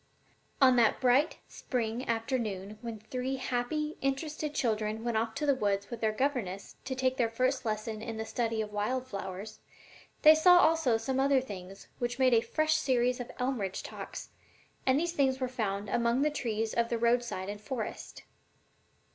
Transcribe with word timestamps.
_On 0.65 0.77
that 0.77 0.99
bright 0.99 1.37
spring 1.47 2.09
afternoon 2.09 2.79
when 2.81 2.97
three 2.97 3.35
happy, 3.35 3.97
interested 4.01 4.55
children 4.55 5.03
went 5.03 5.15
off 5.15 5.35
to 5.35 5.45
the 5.45 5.53
woods 5.53 5.91
with 5.91 6.01
their 6.01 6.11
governess 6.11 6.75
to 6.85 6.95
take 6.95 7.17
their 7.17 7.29
first 7.29 7.65
lesson 7.65 8.01
in 8.01 8.17
the 8.17 8.25
study 8.25 8.63
of 8.63 8.73
wild 8.73 9.05
flowers, 9.05 9.59
they 10.23 10.33
saw 10.33 10.57
also 10.57 10.97
some 10.97 11.19
other 11.19 11.39
things 11.39 11.87
which 11.99 12.17
made 12.17 12.33
a 12.33 12.41
fresh 12.41 12.73
series 12.73 13.19
of 13.19 13.29
"Elmridge 13.39 13.83
Talks," 13.83 14.29
and 14.87 14.99
these 14.99 15.13
things 15.13 15.39
were 15.39 15.47
found 15.47 15.87
among 15.87 16.23
the 16.23 16.31
trees 16.31 16.73
of 16.73 16.89
the 16.89 16.97
roadside 16.97 17.47
and 17.47 17.61
forest. 17.61 18.23